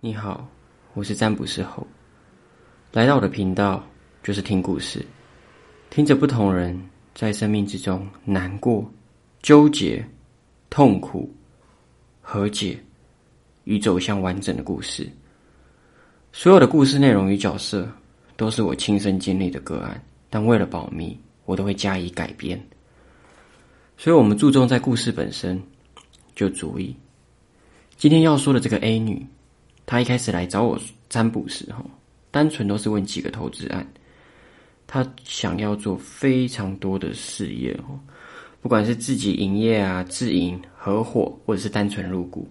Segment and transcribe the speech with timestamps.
[0.00, 0.48] 你好，
[0.94, 1.86] 我是占卜师后。
[2.92, 3.84] 来到我的频道，
[4.22, 5.04] 就是听故事，
[5.90, 6.80] 听着不同人
[7.14, 8.90] 在生命之中难过、
[9.42, 10.02] 纠结、
[10.70, 11.30] 痛苦、
[12.22, 12.78] 和解
[13.64, 15.06] 与走向完整的故事。
[16.32, 17.86] 所有的故事内容与角色
[18.36, 22.58] 都是我亲身经历的个案，但为了保密，我都会加以改编。
[24.00, 25.60] 所以，我们注重在故事本身
[26.36, 26.94] 就足以。
[27.96, 29.26] 今天要说的这个 A 女，
[29.84, 30.78] 她一开始来找我
[31.08, 31.84] 占卜时，候，
[32.30, 33.84] 单纯都是问几个投资案，
[34.86, 37.98] 她想要做非常多的事业哦，
[38.62, 42.48] 不管是自己营业啊、自营、合伙，或者是单纯入股。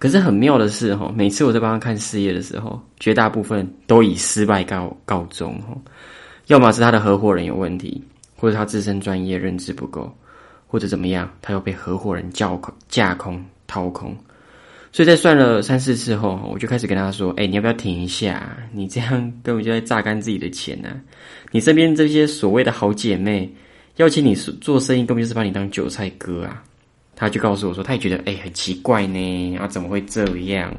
[0.00, 5.78] 可是很妙的是哈，每次我在帮他看事业的时候，绝大部分都以失败告告终哈。
[6.48, 8.02] 要么是他的合伙人有问题，
[8.34, 10.12] 或者他自身专业认知不够，
[10.68, 14.16] 或者怎么样，他又被合伙人叫、架空、掏空。
[14.92, 18.56] 所以在算了三四次后，我就开始跟他说：“哎，你要不要停一下？
[18.72, 19.10] 你这样
[19.42, 20.88] 根本就在榨干自己的钱呢！
[21.50, 23.52] 你身边这些所谓的好姐妹
[23.96, 26.62] 邀请你做生意，根本就是把你当韭菜割啊！”
[27.14, 30.74] 他就告诉我说：“他也觉得哎很奇怪呢，啊怎么会这样？”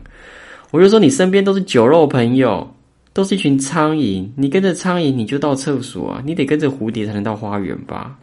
[0.71, 2.67] 我就说：“你身边都是酒肉朋友，
[3.13, 8.17] 都是一群苍蝇，你跟着苍蝇你就到厕所啊，你得跟着蝴蝶才能到花园吧？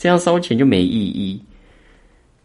[0.00, 1.40] 这样烧钱就没意义。”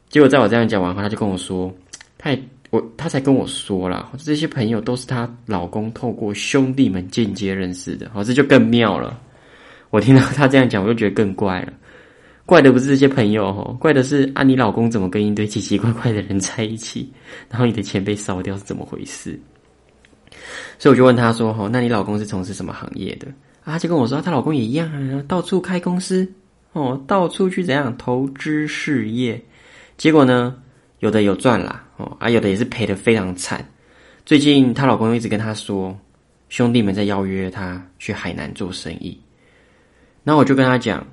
[0.10, 1.74] 结果在我这样讲完后，他就跟我说
[2.20, 2.40] ：“他也。”
[2.72, 9.18] 我他才跟我说了，这些朋友都是她老公透过兄弟们间接认识的，好，这就更妙了。
[9.92, 11.72] 我听到他这样讲，我就觉得更怪了。
[12.46, 17.10] 怪的不是这些朋友，哦，怪的是啊，你老公怎么跟一堆奇奇怪怪的人在一起，
[17.50, 19.40] 然后你的钱被烧掉是怎么回事？
[20.78, 23.28] 所以我就问他说：“哈，那你老公是从事什么行业的？”
[23.64, 26.30] 啊，就跟我说：“她老公也一样啊，到处开公司，
[26.76, 29.42] 哦，到处去怎样投资事业，
[29.98, 30.56] 结果呢？”
[31.00, 33.64] 有的有赚啦，哦啊，有的也是赔的非常惨。
[34.26, 35.96] 最近她老公一直跟她说，
[36.50, 39.20] 兄弟们在邀约她去海南做生意。
[40.24, 41.06] 那我就跟她讲，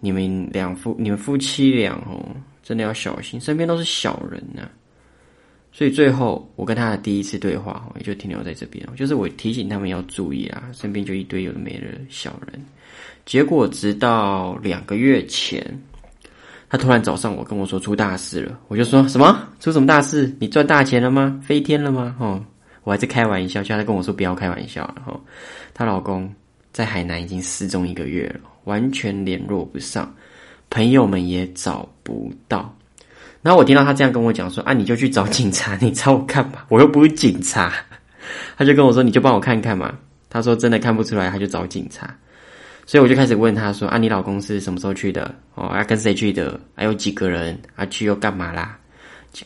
[0.00, 2.26] 你们两夫你们夫妻俩哦，
[2.62, 4.68] 真的要小心，身边都是小人呐。
[5.76, 12.64] 所以最后我跟他的第一次对话，也就停留在这边，就是我提醒他们要注意啊，身边就一堆有的没的小人。
[13.26, 15.62] 结果直到两个月前。
[16.68, 18.58] 他突然找上我，跟我说出大事了。
[18.66, 20.34] 我就说什么出什么大事？
[20.40, 21.40] 你赚大钱了吗？
[21.46, 22.16] 飞天了吗？
[22.18, 22.44] 哦，
[22.82, 24.96] 我还在开玩笑，叫他跟我说不要开玩笑了。
[25.06, 25.20] 哈，
[25.72, 26.28] 她老公
[26.72, 30.12] 在海南已经失踪一个月了，完全联络不上，
[30.68, 32.76] 朋友们也找不到。
[33.46, 36.62] 然后我听到他这样跟我讲说啊，你就去找警察，你找我干嘛？
[36.68, 37.72] 我又不是警察。
[38.56, 39.96] 他就跟我说，你就帮我看看嘛。
[40.28, 42.12] 他说真的看不出来，他就找警察。
[42.86, 45.32] 所以我就开始问他说：“啊，你老公是什么时候去的？
[45.54, 46.58] 哦，要跟谁去的？
[46.74, 47.56] 还有几个人？
[47.76, 48.76] 啊，去又干嘛啦？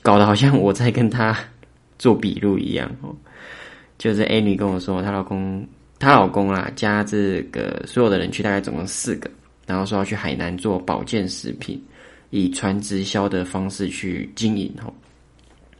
[0.00, 1.36] 搞得好像我在跟他
[1.98, 3.14] 做笔录一样哦。
[3.98, 5.62] 就是 A 女跟我说，她老公，
[5.98, 9.30] 她老公啊，加这个所有的人去，大概总共四个，
[9.66, 11.78] 然后说要去海南做保健食品，
[12.30, 14.92] 以传直销的方式去经营哦。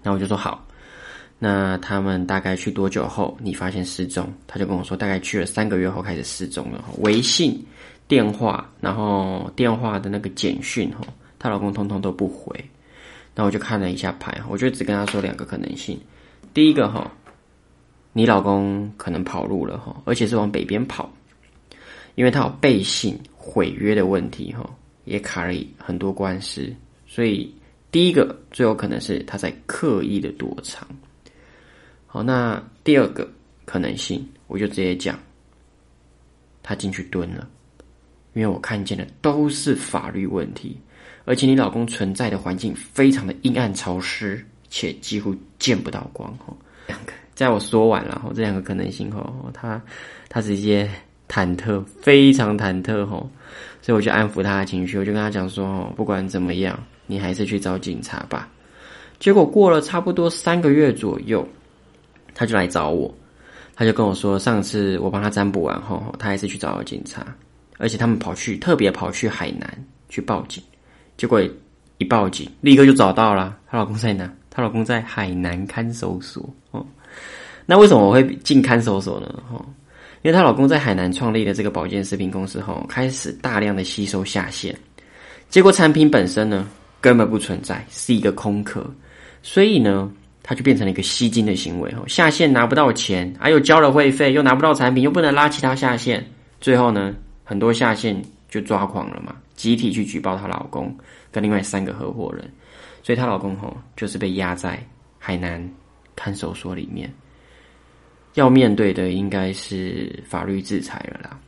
[0.02, 0.66] 那我就说好。”
[1.42, 4.30] 那他们大概去多久后，你发现失踪？
[4.46, 6.84] 他就跟我说，大概去了三个月后开始失踪了。
[6.98, 7.64] 微信、
[8.06, 11.00] 电话，然后电话的那个简讯，哈，
[11.38, 12.54] 她老公通通都不回。
[13.34, 15.98] 那我就看了一下牌，我就只跟他说两个可能性。
[16.52, 17.10] 第一个，哈，
[18.12, 21.10] 你老公可能跑路了，哈，而且是往北边跑，
[22.16, 24.68] 因为他有背信毁约的问题，哈，
[25.10, 26.72] 也卡了很多官司，
[27.04, 27.52] 所以
[27.90, 30.86] 第一个最有可能是他在刻意的躲藏。
[32.06, 33.28] 好，那第二个
[33.64, 35.18] 可能性，我就直接讲，
[36.62, 37.48] 他进去蹲了，
[38.34, 40.78] 因为我看见的都是法律问题，
[41.24, 46.32] 而且你老公存在的环境非常的阴暗潮湿，且几乎见不到光。
[46.38, 46.54] 哈，
[46.86, 49.82] 两个，在我说完了，后，这两个可能性，哈，他
[50.28, 50.88] 他直接
[51.30, 53.30] 忐忑，非常忐忑，吼，
[53.80, 58.48] 所以我就安抚他的情绪，我就跟他讲说，哦，不管怎么样，你还是去找警察吧。
[59.18, 61.46] 结果过了差不多三个月左右。
[62.32, 63.12] 他就来找我，
[63.74, 67.26] 他就跟我说，上次我帮他占卜完后，他还是去找了警察，
[67.76, 69.68] 而且他们跑去特别跑去海南
[70.08, 70.62] 去报警，
[71.18, 71.42] 结果
[71.98, 73.58] 一报警，立刻就找到了。
[73.66, 74.32] 她老公在哪？
[74.48, 76.48] 她老公在海南看守所。
[76.70, 76.86] 哦，
[77.66, 79.42] 那为什么我会进看守所呢？
[79.52, 79.62] 哦，
[80.22, 84.76] 因为她老公在海南创立的这个保健食品公司后，开始大量的吸收下线，
[85.48, 86.68] 结果产品本身呢
[87.00, 88.84] 根本不存在，是一个空壳，
[89.42, 90.10] 所以呢。
[90.42, 96.26] 他就变成了一个吸金的行为，哦，下线拿不到钱，还有交了会费，又拿不到产品，又不能拉其他下线，
[96.60, 97.14] 最后呢，
[97.44, 100.92] 很多下线就抓狂了嘛，集体去举报她老公
[101.30, 102.50] 跟另外三个合伙人，
[103.02, 104.82] 所以她老公吼就是被压在
[105.18, 105.62] 海南
[106.16, 107.12] 看守所里面，
[108.34, 111.38] 要面对的应该是法律制裁了啦。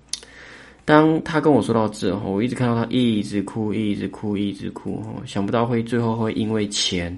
[0.84, 7.16] 当他跟我说到这后，我一直看到他一直哭，一直哭，一直哭，想不到会最后会因为钱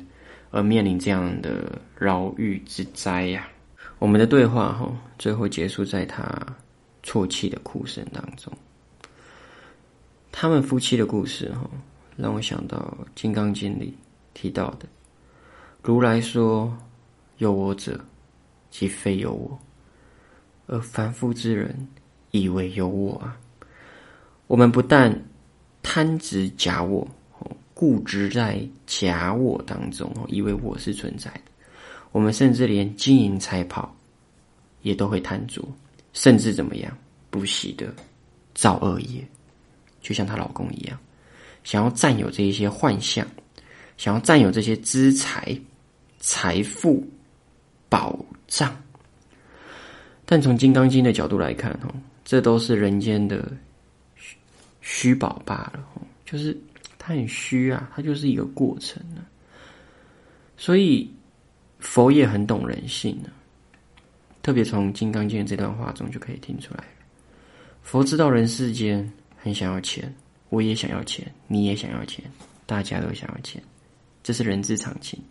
[0.50, 3.48] 而面临这样的牢狱之灾呀。
[3.98, 6.24] 我们的对话哈，最后结束在他
[7.02, 8.52] 啜泣的哭声当中。
[10.30, 11.70] 他们夫妻的故事哈，
[12.16, 13.96] 让我想到《金刚经》里
[14.34, 14.86] 提到的
[15.82, 16.76] ：“如来说
[17.38, 17.98] 有我者，
[18.74, 19.56] 即非有我；
[20.66, 21.86] 而凡夫之人，
[22.32, 23.38] 以为有我啊。”
[24.48, 25.16] 我们不但
[25.80, 27.06] 贪执假我，
[27.72, 31.40] 固执在假我当中，以为我是存在的。
[32.10, 33.94] 我们甚至连金银财宝
[34.82, 35.62] 也都会贪着，
[36.12, 36.98] 甚至怎么样，
[37.30, 37.94] 不惜的
[38.54, 39.24] 造恶业，
[40.02, 40.98] 就像她老公一样，
[41.62, 43.24] 想要占有这一些幻象，
[43.96, 45.56] 想要占有这些资财、
[46.18, 47.06] 财富、
[47.94, 48.18] 宝
[48.48, 48.74] 藏。
[50.24, 51.94] 但从《金刚经》的角度来看，哦，
[52.24, 53.52] 这都是人间的。
[54.16, 54.36] 虚
[54.80, 55.84] 虚宝罢了，
[56.24, 56.58] 就是
[56.98, 59.24] 它很虚啊，它就是一个过程呢。
[60.56, 61.08] 所以
[61.78, 63.30] 佛也很懂人性呢，
[64.42, 66.82] 特别从《金刚经》这段话中就可以听出来
[67.80, 70.12] 佛知道人世间很想要钱，
[70.48, 72.24] 我也想要钱，你也想要钱，
[72.66, 73.62] 大家都想要钱，
[74.24, 75.22] 这是人之常情。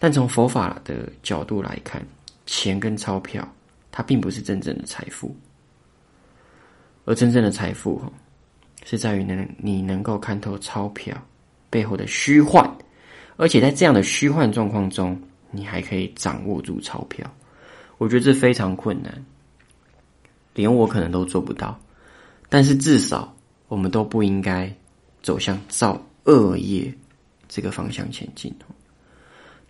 [0.00, 2.04] 但从佛法的角度来看，
[2.46, 3.46] 钱跟钞票，
[3.92, 5.36] 它并不是真正的财富。
[7.04, 8.02] 而真正的财富，
[8.84, 11.14] 是在于能你能够看透钞票
[11.68, 12.68] 背后的虚幻，
[13.36, 15.20] 而且在这样的虚幻状况中，
[15.50, 17.30] 你还可以掌握住钞票。
[17.98, 19.22] 我觉得这非常困难，
[20.54, 21.78] 连我可能都做不到。
[22.48, 23.36] 但是至少
[23.68, 24.74] 我们都不应该
[25.22, 26.90] 走向造恶业
[27.48, 28.50] 这个方向前进。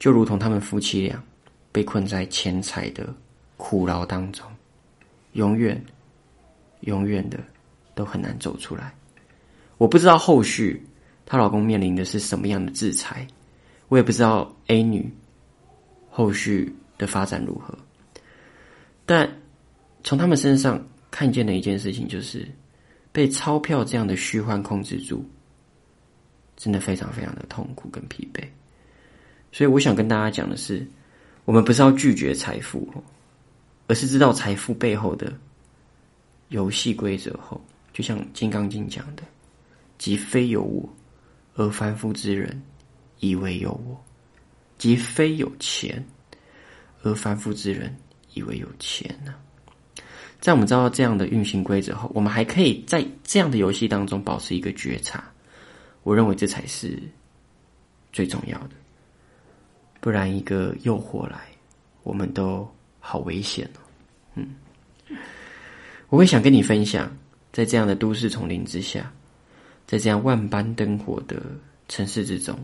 [0.01, 1.23] 就如同他们夫妻俩
[1.71, 3.15] 被困在钱财的
[3.57, 4.45] 苦牢当中，
[5.35, 5.81] 永远。
[6.85, 7.39] 永远的
[7.95, 8.95] 都很难走出来。
[9.77, 10.83] 我不知道后续
[11.27, 13.27] 她老公面临的是什么样的制裁，
[13.89, 15.13] 我也不知道 A 女
[16.09, 17.77] 后续的发展如何。
[19.05, 19.31] 但
[20.03, 22.49] 从他们身上看见的一件事情，就是
[23.13, 25.23] 被钞票这样的虚幻控制住，
[26.57, 28.43] 真的非常非常的痛苦跟疲惫。
[29.53, 30.87] 所以我想跟大家讲的是，
[31.45, 32.89] 我们不是要拒绝财富，
[33.87, 35.33] 而是知道财富背后的。
[36.49, 39.23] 游戏规则后，就像《金刚经》讲的
[39.99, 40.89] ：“即非有我，
[41.55, 42.61] 而凡夫之人
[43.21, 43.95] 以为有我；
[44.77, 46.05] 即非有钱，
[47.03, 47.95] 而凡夫之人
[48.35, 49.33] 以为有钱。”呢，
[50.41, 55.23] 在我们知道这样的运行规则后，我们还可以在这样的游戏当中保持一个觉察。
[56.03, 57.01] 我认为这才是
[58.13, 58.71] 最重要的。
[60.01, 61.41] 不然，一个诱惑来，
[62.03, 62.67] 我们都
[62.99, 63.81] 好危险哦。
[64.35, 64.49] 嗯。
[66.09, 67.15] 我会想跟你分享，
[67.53, 69.13] 在这样的都市丛林之下，
[69.87, 71.41] 在这样万般灯火的
[71.89, 72.59] 城市之中，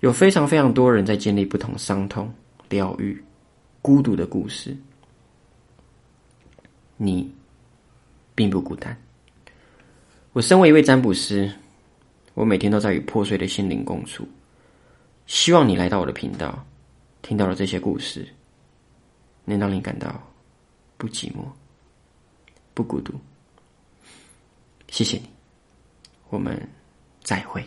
[0.00, 2.32] 有非常非常多人在经历不同伤痛、
[2.68, 3.20] 疗愈、
[3.80, 4.76] 孤独的故事。
[6.96, 7.32] 你
[8.34, 8.96] 并不孤单。
[10.32, 11.50] 我身为一位占卜师，
[12.34, 14.28] 我每天都在与破碎的心灵共处。
[15.30, 16.66] 希望你来到我的频道，
[17.22, 18.28] 听到了这些故事，
[19.44, 20.20] 能让你感到
[20.96, 21.44] 不寂寞。
[22.74, 23.14] 不孤独，
[24.88, 25.30] 谢谢你，
[26.30, 26.68] 我们
[27.22, 27.64] 再会。